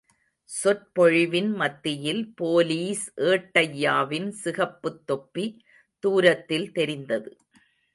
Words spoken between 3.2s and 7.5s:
ஏட்டய்யாவின் சிகப்புத் தொப்பி தூரத்தில் தெரிந்தது.